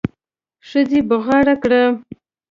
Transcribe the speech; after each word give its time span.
ښځې 0.67 0.99
بغاره 1.09 1.55
کړه. 1.63 1.83